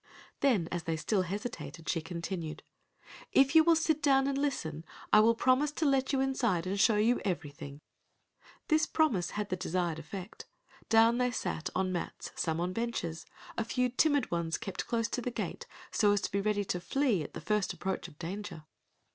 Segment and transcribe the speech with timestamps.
[0.39, 2.63] Then as they still hesitated she continued,
[3.33, 6.79] "If you will sit down and listen, I will promise to let you inside and
[6.79, 7.81] show you everything."
[8.67, 14.31] This promise had the desired effect—down they sat on mats, some on benches,—a few timid
[14.31, 17.39] ones kept close to the gate so as to be ready to flee at the
[17.41, 18.63] first approach of danger!